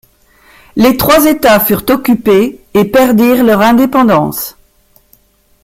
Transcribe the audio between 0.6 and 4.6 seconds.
Les trois États furent occupées et perdirent leur indépendance.